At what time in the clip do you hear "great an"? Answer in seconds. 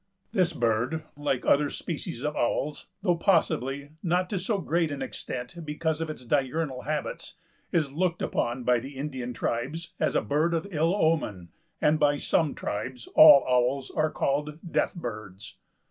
4.57-5.03